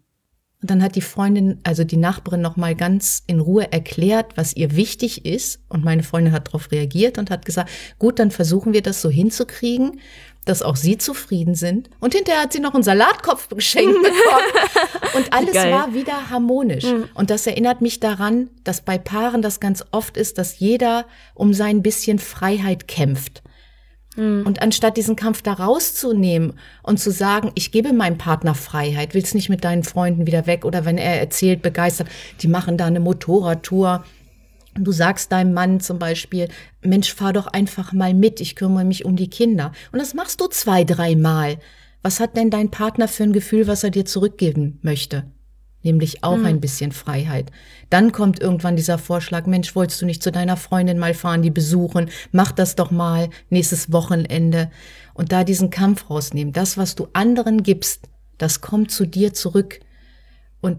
Und 0.62 0.70
dann 0.70 0.82
hat 0.82 0.96
die 0.96 1.02
Freundin, 1.02 1.60
also 1.64 1.84
die 1.84 1.98
Nachbarin 1.98 2.40
noch 2.40 2.56
mal 2.56 2.74
ganz 2.74 3.22
in 3.26 3.38
Ruhe 3.38 3.70
erklärt, 3.70 4.38
was 4.38 4.56
ihr 4.56 4.74
wichtig 4.74 5.26
ist 5.26 5.60
und 5.68 5.84
meine 5.84 6.02
Freundin 6.02 6.32
hat 6.32 6.48
darauf 6.48 6.72
reagiert 6.72 7.18
und 7.18 7.30
hat 7.30 7.44
gesagt, 7.44 7.68
gut, 7.98 8.20
dann 8.20 8.30
versuchen 8.30 8.72
wir 8.72 8.80
das 8.80 9.02
so 9.02 9.10
hinzukriegen, 9.10 10.00
dass 10.44 10.62
auch 10.62 10.76
sie 10.76 10.98
zufrieden 10.98 11.54
sind. 11.54 11.88
Und 12.00 12.14
hinterher 12.14 12.42
hat 12.42 12.52
sie 12.52 12.60
noch 12.60 12.74
einen 12.74 12.82
Salatkopf 12.82 13.48
geschenkt 13.48 13.94
bekommen. 14.02 15.14
Und 15.14 15.32
alles 15.32 15.54
Geil. 15.54 15.72
war 15.72 15.94
wieder 15.94 16.30
harmonisch. 16.30 16.86
Und 17.14 17.30
das 17.30 17.46
erinnert 17.46 17.80
mich 17.80 18.00
daran, 18.00 18.50
dass 18.64 18.80
bei 18.80 18.98
Paaren 18.98 19.42
das 19.42 19.60
ganz 19.60 19.84
oft 19.92 20.16
ist, 20.16 20.38
dass 20.38 20.58
jeder 20.58 21.06
um 21.34 21.54
sein 21.54 21.82
bisschen 21.82 22.18
Freiheit 22.18 22.88
kämpft. 22.88 23.42
Und 24.14 24.60
anstatt 24.60 24.98
diesen 24.98 25.16
Kampf 25.16 25.40
da 25.40 25.54
rauszunehmen 25.54 26.58
und 26.82 27.00
zu 27.00 27.10
sagen, 27.10 27.50
ich 27.54 27.72
gebe 27.72 27.94
meinem 27.94 28.18
Partner 28.18 28.54
Freiheit, 28.54 29.14
willst 29.14 29.34
nicht 29.34 29.48
mit 29.48 29.64
deinen 29.64 29.84
Freunden 29.84 30.26
wieder 30.26 30.46
weg 30.46 30.66
oder 30.66 30.84
wenn 30.84 30.98
er 30.98 31.18
erzählt, 31.18 31.62
begeistert, 31.62 32.08
die 32.40 32.48
machen 32.48 32.76
da 32.76 32.84
eine 32.84 33.00
Motorradtour. 33.00 34.04
Du 34.74 34.92
sagst 34.92 35.32
deinem 35.32 35.52
Mann 35.52 35.80
zum 35.80 35.98
Beispiel, 35.98 36.48
Mensch, 36.82 37.12
fahr 37.14 37.32
doch 37.32 37.46
einfach 37.46 37.92
mal 37.92 38.14
mit, 38.14 38.40
ich 38.40 38.56
kümmere 38.56 38.84
mich 38.84 39.04
um 39.04 39.16
die 39.16 39.28
Kinder. 39.28 39.72
Und 39.92 39.98
das 39.98 40.14
machst 40.14 40.40
du 40.40 40.46
zwei, 40.46 40.84
dreimal. 40.84 41.58
Was 42.02 42.20
hat 42.20 42.36
denn 42.36 42.50
dein 42.50 42.70
Partner 42.70 43.06
für 43.06 43.24
ein 43.24 43.32
Gefühl, 43.32 43.66
was 43.66 43.84
er 43.84 43.90
dir 43.90 44.04
zurückgeben 44.04 44.78
möchte? 44.82 45.24
nämlich 45.82 46.22
auch 46.22 46.42
ein 46.42 46.60
bisschen 46.60 46.92
Freiheit. 46.92 47.50
Dann 47.90 48.12
kommt 48.12 48.40
irgendwann 48.40 48.76
dieser 48.76 48.98
Vorschlag, 48.98 49.46
Mensch, 49.46 49.74
wolltest 49.74 50.00
du 50.00 50.06
nicht 50.06 50.22
zu 50.22 50.32
deiner 50.32 50.56
Freundin 50.56 50.98
mal 50.98 51.14
fahren, 51.14 51.42
die 51.42 51.50
besuchen, 51.50 52.10
mach 52.30 52.52
das 52.52 52.76
doch 52.76 52.90
mal 52.90 53.30
nächstes 53.50 53.92
Wochenende 53.92 54.70
und 55.14 55.32
da 55.32 55.44
diesen 55.44 55.70
Kampf 55.70 56.08
rausnehmen. 56.08 56.52
Das, 56.52 56.76
was 56.76 56.94
du 56.94 57.08
anderen 57.12 57.62
gibst, 57.62 58.08
das 58.38 58.60
kommt 58.60 58.90
zu 58.90 59.06
dir 59.06 59.34
zurück. 59.34 59.80
Und 60.60 60.78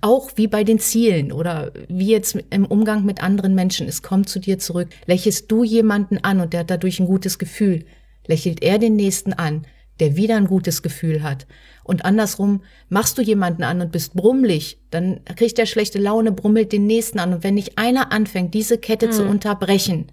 auch 0.00 0.30
wie 0.36 0.46
bei 0.46 0.64
den 0.64 0.78
Zielen 0.78 1.30
oder 1.30 1.72
wie 1.88 2.08
jetzt 2.08 2.36
im 2.50 2.64
Umgang 2.64 3.04
mit 3.04 3.22
anderen 3.22 3.54
Menschen, 3.54 3.86
es 3.86 4.02
kommt 4.02 4.28
zu 4.28 4.38
dir 4.38 4.58
zurück. 4.58 4.88
Lächelst 5.06 5.50
du 5.50 5.62
jemanden 5.62 6.18
an 6.18 6.40
und 6.40 6.52
der 6.52 6.60
hat 6.60 6.70
dadurch 6.70 7.00
ein 7.00 7.06
gutes 7.06 7.38
Gefühl, 7.38 7.84
lächelt 8.26 8.62
er 8.62 8.78
den 8.78 8.96
nächsten 8.96 9.34
an, 9.34 9.66
der 10.00 10.16
wieder 10.16 10.36
ein 10.36 10.46
gutes 10.46 10.82
Gefühl 10.82 11.22
hat. 11.22 11.46
Und 11.84 12.04
andersrum, 12.04 12.62
machst 12.88 13.18
du 13.18 13.22
jemanden 13.22 13.62
an 13.62 13.80
und 13.80 13.92
bist 13.92 14.14
brummelig, 14.14 14.78
dann 14.90 15.20
kriegt 15.36 15.58
er 15.58 15.66
schlechte 15.66 15.98
Laune, 15.98 16.32
brummelt 16.32 16.72
den 16.72 16.86
nächsten 16.86 17.18
an. 17.18 17.34
Und 17.34 17.44
wenn 17.44 17.54
nicht 17.54 17.78
einer 17.78 18.10
anfängt, 18.10 18.54
diese 18.54 18.78
Kette 18.78 19.10
zu 19.10 19.24
unterbrechen 19.24 20.06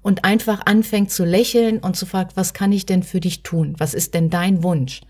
und 0.00 0.24
einfach 0.24 0.64
anfängt 0.64 1.10
zu 1.10 1.24
lächeln 1.24 1.78
und 1.78 1.96
zu 1.96 2.06
fragen, 2.06 2.30
was 2.34 2.54
kann 2.54 2.72
ich 2.72 2.86
denn 2.86 3.02
für 3.02 3.20
dich 3.20 3.42
tun? 3.42 3.74
Was 3.78 3.94
ist 3.94 4.14
denn 4.14 4.30
dein 4.30 4.62
Wunsch? 4.62 5.00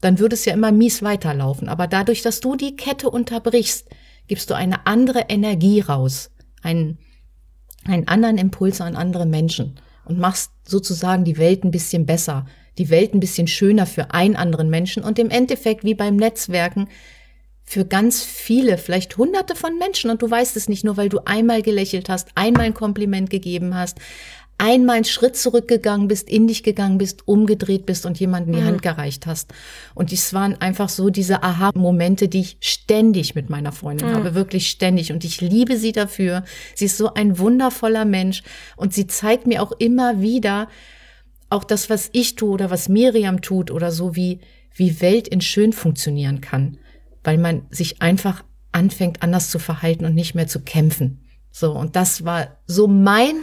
Dann 0.00 0.18
würde 0.18 0.34
es 0.34 0.44
ja 0.44 0.54
immer 0.54 0.72
mies 0.72 1.02
weiterlaufen. 1.02 1.68
Aber 1.68 1.86
dadurch, 1.86 2.22
dass 2.22 2.40
du 2.40 2.56
die 2.56 2.76
Kette 2.76 3.10
unterbrichst, 3.10 3.88
gibst 4.28 4.48
du 4.50 4.54
eine 4.54 4.86
andere 4.86 5.26
Energie 5.28 5.80
raus, 5.80 6.30
einen, 6.62 6.98
einen 7.84 8.08
anderen 8.08 8.38
Impuls 8.38 8.80
an 8.80 8.96
andere 8.96 9.26
Menschen 9.26 9.80
und 10.04 10.18
machst 10.18 10.52
sozusagen 10.64 11.24
die 11.24 11.38
Welt 11.38 11.64
ein 11.64 11.70
bisschen 11.70 12.06
besser, 12.06 12.46
die 12.78 12.90
Welt 12.90 13.14
ein 13.14 13.20
bisschen 13.20 13.46
schöner 13.46 13.86
für 13.86 14.12
einen 14.12 14.36
anderen 14.36 14.70
Menschen 14.70 15.02
und 15.02 15.18
im 15.18 15.30
Endeffekt 15.30 15.84
wie 15.84 15.94
beim 15.94 16.16
Netzwerken 16.16 16.88
für 17.70 17.84
ganz 17.84 18.24
viele, 18.24 18.78
vielleicht 18.78 19.16
hunderte 19.16 19.54
von 19.54 19.78
Menschen 19.78 20.10
und 20.10 20.22
du 20.22 20.30
weißt 20.30 20.56
es 20.56 20.68
nicht 20.68 20.82
nur, 20.82 20.96
weil 20.96 21.08
du 21.08 21.20
einmal 21.24 21.62
gelächelt 21.62 22.08
hast, 22.08 22.30
einmal 22.34 22.64
ein 22.64 22.74
Kompliment 22.74 23.30
gegeben 23.30 23.76
hast, 23.76 23.98
einmal 24.60 24.96
einen 24.96 25.04
Schritt 25.06 25.36
zurückgegangen 25.36 26.06
bist, 26.06 26.28
in 26.28 26.46
dich 26.46 26.62
gegangen 26.62 26.98
bist, 26.98 27.26
umgedreht 27.26 27.86
bist 27.86 28.04
und 28.04 28.20
jemandem 28.20 28.54
die 28.54 28.62
Hand 28.62 28.82
gereicht 28.82 29.26
hast. 29.26 29.54
Und 29.94 30.12
es 30.12 30.34
waren 30.34 30.60
einfach 30.60 30.90
so 30.90 31.08
diese 31.08 31.42
Aha-Momente, 31.42 32.28
die 32.28 32.40
ich 32.40 32.56
ständig 32.60 33.34
mit 33.34 33.48
meiner 33.48 33.72
Freundin 33.72 34.14
habe, 34.14 34.34
wirklich 34.34 34.68
ständig. 34.68 35.12
Und 35.12 35.24
ich 35.24 35.40
liebe 35.40 35.78
sie 35.78 35.92
dafür. 35.92 36.44
Sie 36.74 36.84
ist 36.84 36.98
so 36.98 37.14
ein 37.14 37.38
wundervoller 37.38 38.04
Mensch 38.04 38.42
und 38.76 38.92
sie 38.92 39.06
zeigt 39.06 39.46
mir 39.46 39.62
auch 39.62 39.72
immer 39.72 40.20
wieder, 40.20 40.68
auch 41.48 41.64
das, 41.64 41.88
was 41.88 42.10
ich 42.12 42.36
tue 42.36 42.50
oder 42.50 42.70
was 42.70 42.90
Miriam 42.90 43.40
tut 43.40 43.70
oder 43.70 43.90
so, 43.90 44.14
wie, 44.14 44.40
wie 44.74 45.00
Welt 45.00 45.26
in 45.26 45.40
schön 45.40 45.72
funktionieren 45.72 46.42
kann, 46.42 46.76
weil 47.24 47.38
man 47.38 47.62
sich 47.70 48.02
einfach 48.02 48.44
anfängt, 48.72 49.22
anders 49.22 49.50
zu 49.50 49.58
verhalten 49.58 50.04
und 50.04 50.14
nicht 50.14 50.34
mehr 50.34 50.46
zu 50.46 50.60
kämpfen. 50.60 51.24
So, 51.50 51.72
und 51.72 51.96
das 51.96 52.24
war 52.24 52.58
so 52.66 52.86
mein, 52.86 53.36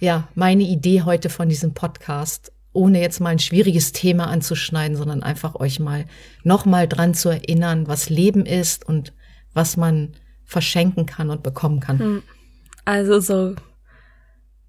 ja, 0.00 0.28
meine 0.34 0.62
Idee 0.62 1.02
heute 1.02 1.28
von 1.30 1.48
diesem 1.48 1.74
Podcast, 1.74 2.52
ohne 2.72 3.00
jetzt 3.00 3.20
mal 3.20 3.30
ein 3.30 3.38
schwieriges 3.38 3.92
Thema 3.92 4.26
anzuschneiden, 4.28 4.96
sondern 4.96 5.22
einfach 5.22 5.54
euch 5.54 5.80
mal 5.80 6.04
nochmal 6.44 6.86
dran 6.88 7.14
zu 7.14 7.30
erinnern, 7.30 7.88
was 7.88 8.10
Leben 8.10 8.44
ist 8.44 8.86
und 8.86 9.12
was 9.54 9.76
man 9.76 10.12
verschenken 10.44 11.06
kann 11.06 11.30
und 11.30 11.42
bekommen 11.42 11.80
kann. 11.80 12.22
Also 12.84 13.18
so 13.20 13.54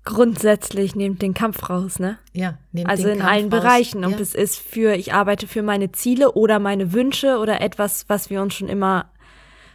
grundsätzlich 0.05 0.96
nehmt 0.96 1.22
den 1.22 1.34
Kampf 1.34 1.69
raus, 1.69 2.00
ne? 2.00 2.17
Ja, 2.31 2.57
nehmt 2.72 2.89
Also 2.89 3.03
den 3.03 3.13
in 3.13 3.19
Kampf 3.19 3.31
allen 3.31 3.53
raus. 3.53 3.62
Bereichen. 3.62 4.05
Ob 4.05 4.12
Ja. 4.13 4.19
es 4.19 4.34
ist 4.34 4.57
für, 4.57 4.96
ich 4.96 5.13
arbeite 5.13 5.48
für 5.48 5.62
meine 5.62 5.91
Ziele 5.91 6.31
oder 6.31 6.60
meine 6.60 6.93
Wünsche 6.93 7.38
oder 7.39 7.60
etwas, 7.60 8.05
was 8.07 8.29
wir 8.29 8.41
uns 8.41 8.53
schon 8.55 8.69
immer 8.69 9.12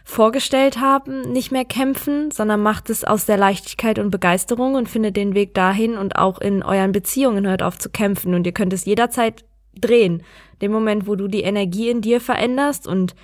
vorgestellt 0.03 0.79
haben, 0.79 1.21
nicht 1.31 1.51
mehr 1.51 1.65
kämpfen, 1.65 2.31
sondern 2.31 2.61
macht 2.61 2.89
es 2.89 3.03
aus 3.03 3.25
der 3.25 3.37
Leichtigkeit 3.37 3.99
und 3.99 4.11
Begeisterung 4.11 4.75
und 4.75 4.89
findet 4.89 5.15
den 5.15 5.33
Weg 5.33 5.53
dahin 5.53 5.97
und 5.97 6.17
auch 6.17 6.39
in 6.39 6.61
euren 6.61 6.91
Beziehungen 6.91 7.47
hört 7.47 7.63
auf 7.63 7.77
zu 7.77 7.89
kämpfen. 7.89 8.33
Und 8.33 8.45
ihr 8.45 8.51
könnt 8.51 8.73
es 8.73 8.85
jederzeit 8.85 9.45
drehen. 9.75 10.23
Dem 10.61 10.71
Moment, 10.71 11.07
wo 11.07 11.15
du 11.15 11.27
die 11.27 11.41
Energie 11.41 11.89
in 11.89 12.01
dir 12.01 12.19
veränderst 12.21 12.87
und 12.87 13.15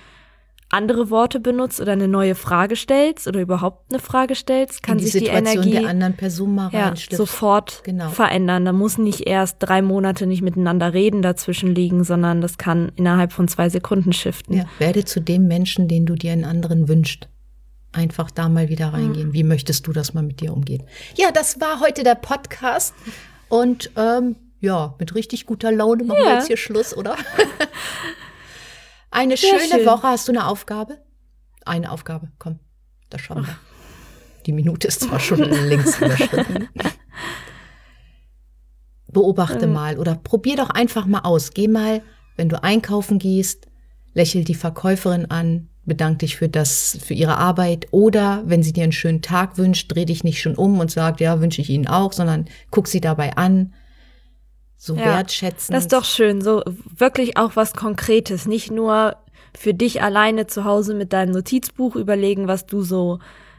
andere 0.70 1.10
Worte 1.10 1.40
benutzt 1.40 1.80
oder 1.80 1.92
eine 1.92 2.08
neue 2.08 2.34
Frage 2.34 2.76
stellst 2.76 3.26
oder 3.26 3.40
überhaupt 3.40 3.92
eine 3.92 4.00
Frage 4.00 4.34
stellst, 4.34 4.82
kann 4.82 4.98
die 4.98 5.04
sich 5.04 5.12
die 5.12 5.18
Situation 5.26 5.54
Energie 5.64 5.70
der 5.80 5.88
anderen 5.88 6.16
Person 6.16 6.54
mal 6.54 6.70
ja, 6.72 6.94
sofort 7.10 7.82
Genau. 7.84 8.08
verändern. 8.10 8.64
Da 8.64 8.72
muss 8.72 8.96
nicht 8.96 9.26
erst 9.26 9.56
drei 9.60 9.82
Monate 9.82 10.26
nicht 10.26 10.42
miteinander 10.42 10.92
reden 10.94 11.22
dazwischen 11.22 11.74
liegen, 11.74 12.04
sondern 12.04 12.40
das 12.40 12.56
kann 12.56 12.92
innerhalb 12.96 13.32
von 13.32 13.48
zwei 13.48 13.68
Sekunden 13.68 14.12
shiften. 14.12 14.56
Ja, 14.56 14.64
werde 14.78 15.04
zu 15.04 15.20
dem 15.20 15.48
Menschen, 15.48 15.88
den 15.88 16.06
du 16.06 16.14
dir 16.14 16.32
in 16.32 16.44
anderen 16.44 16.88
wünscht. 16.88 17.28
Einfach 17.92 18.30
da 18.30 18.48
mal 18.48 18.68
wieder 18.68 18.92
reingehen. 18.92 19.32
Wie 19.32 19.42
möchtest 19.42 19.86
du, 19.88 19.92
dass 19.92 20.14
man 20.14 20.26
mit 20.28 20.40
dir 20.40 20.52
umgeht? 20.52 20.82
Ja, 21.16 21.32
das 21.32 21.60
war 21.60 21.80
heute 21.80 22.04
der 22.04 22.14
Podcast. 22.14 22.94
Und 23.48 23.90
ähm, 23.96 24.36
ja, 24.60 24.94
mit 25.00 25.16
richtig 25.16 25.44
guter 25.46 25.72
Laune 25.72 26.04
machen 26.04 26.18
wir 26.20 26.26
Ja. 26.28 26.34
jetzt 26.36 26.46
hier 26.46 26.56
Schluss, 26.56 26.96
oder? 26.96 27.16
eine 29.10 29.36
Sehr 29.36 29.58
schöne 29.58 29.80
schön. 29.80 29.86
Woche. 29.86 30.02
Hast 30.04 30.28
du 30.28 30.32
eine 30.32 30.46
Aufgabe? 30.46 30.98
Eine 31.64 31.90
Aufgabe, 31.92 32.30
komm. 32.38 32.58
Das 33.10 33.20
schauen 33.20 33.46
wir. 33.46 33.56
Die 34.46 34.52
Minute 34.52 34.88
ist 34.88 35.02
zwar 35.02 35.20
schon 35.20 35.40
längst 35.40 36.00
überschritten. 36.00 36.68
Beobachte 39.08 39.66
mal 39.66 39.98
oder 39.98 40.14
probier 40.14 40.56
doch 40.56 40.70
einfach 40.70 41.04
mal 41.06 41.20
aus. 41.20 41.52
Geh 41.52 41.68
mal, 41.68 42.02
wenn 42.36 42.48
du 42.48 42.62
einkaufen 42.62 43.18
gehst, 43.18 43.66
lächel 44.14 44.44
die 44.44 44.54
Verkäuferin 44.54 45.26
an, 45.30 45.68
bedank 45.84 46.20
dich 46.20 46.36
für 46.36 46.48
das, 46.48 46.98
für 47.04 47.14
ihre 47.14 47.36
Arbeit 47.36 47.88
oder 47.90 48.42
wenn 48.46 48.62
sie 48.62 48.72
dir 48.72 48.84
einen 48.84 48.92
schönen 48.92 49.22
Tag 49.22 49.58
wünscht, 49.58 49.92
dreh 49.92 50.04
dich 50.04 50.24
nicht 50.24 50.40
schon 50.40 50.54
um 50.54 50.78
und 50.78 50.90
sag, 50.90 51.20
ja, 51.20 51.40
wünsche 51.40 51.60
ich 51.60 51.70
Ihnen 51.70 51.88
auch, 51.88 52.12
sondern 52.12 52.46
guck 52.70 52.86
sie 52.86 53.00
dabei 53.00 53.36
an. 53.36 53.74
So 54.82 54.94
Ja, 54.94 55.04
wertschätzen. 55.04 55.74
Das 55.74 55.84
ist 55.84 55.92
doch 55.92 56.06
schön, 56.06 56.40
so 56.40 56.62
wirklich 56.96 57.36
auch 57.36 57.54
was 57.54 57.74
Konkretes, 57.74 58.46
nicht 58.46 58.70
nur 58.70 59.16
für 59.54 59.74
dich 59.74 60.02
alleine 60.02 60.46
zu 60.46 60.64
Hause 60.64 60.94
mit 60.94 61.12
deinem 61.12 61.32
Notizbuch 61.32 61.96
überlegen, 61.96 62.48
was 62.48 62.64
du 62.64 62.80
so 62.80 63.18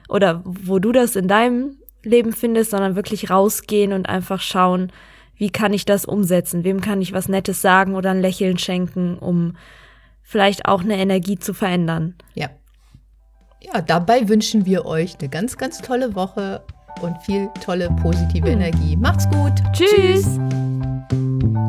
oder 0.10 0.42
wo 0.44 0.80
du 0.80 0.92
das 0.92 1.16
in 1.16 1.28
deinem 1.28 1.78
Leben 2.02 2.34
findest, 2.34 2.72
sondern 2.72 2.96
wirklich 2.96 3.30
rausgehen 3.30 3.94
und 3.94 4.10
einfach 4.10 4.42
schauen, 4.42 4.92
wie 5.36 5.52
kann 5.52 5.74
ich 5.74 5.86
das 5.86 6.06
umsetzen, 6.06 6.64
wem 6.64 6.82
kann 6.82 7.04
ich 7.04 7.14
was 7.14 7.30
Nettes 7.30 7.62
sagen 7.62 7.94
oder 7.94 8.10
ein 8.10 8.22
Lächeln 8.22 8.58
schenken, 8.58 9.20
um 9.20 9.56
vielleicht 10.24 10.66
auch 10.66 10.82
eine 10.82 10.98
Energie 10.98 11.38
zu 11.38 11.54
verändern. 11.54 12.16
Ja. 12.34 12.50
Ja, 13.62 13.80
dabei 13.82 14.28
wünschen 14.28 14.66
wir 14.66 14.88
euch 14.88 15.20
eine 15.20 15.30
ganz, 15.30 15.56
ganz 15.56 15.78
tolle 15.84 16.16
Woche 16.16 16.64
und 17.04 17.16
viel 17.22 17.48
tolle 17.64 17.96
positive 18.02 18.50
Energie. 18.50 18.98
Macht's 18.98 19.30
gut. 19.30 19.54
Tschüss. 19.72 20.40